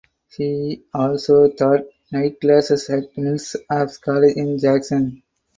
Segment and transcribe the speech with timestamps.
[0.35, 5.21] He also taught night classes at Millsaps College in Jackson.